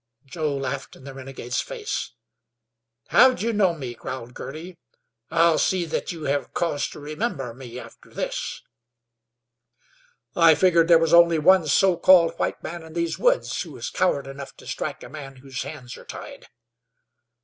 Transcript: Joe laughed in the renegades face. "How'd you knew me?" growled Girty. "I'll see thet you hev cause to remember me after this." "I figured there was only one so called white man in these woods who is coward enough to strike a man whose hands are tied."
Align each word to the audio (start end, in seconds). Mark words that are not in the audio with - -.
Joe 0.25 0.55
laughed 0.57 0.95
in 0.95 1.03
the 1.03 1.13
renegades 1.13 1.61
face. 1.61 2.13
"How'd 3.09 3.43
you 3.43 3.53
knew 3.53 3.75
me?" 3.75 3.93
growled 3.93 4.33
Girty. 4.33 4.75
"I'll 5.29 5.59
see 5.59 5.85
thet 5.85 6.11
you 6.11 6.23
hev 6.23 6.55
cause 6.55 6.87
to 6.87 6.99
remember 6.99 7.53
me 7.53 7.79
after 7.79 8.09
this." 8.11 8.63
"I 10.35 10.55
figured 10.55 10.87
there 10.87 10.97
was 10.97 11.13
only 11.13 11.37
one 11.37 11.67
so 11.67 11.97
called 11.97 12.33
white 12.39 12.63
man 12.63 12.81
in 12.81 12.93
these 12.93 13.19
woods 13.19 13.61
who 13.61 13.77
is 13.77 13.91
coward 13.91 14.25
enough 14.25 14.57
to 14.57 14.65
strike 14.65 15.03
a 15.03 15.07
man 15.09 15.35
whose 15.35 15.61
hands 15.61 15.95
are 15.97 16.05
tied." 16.05 16.47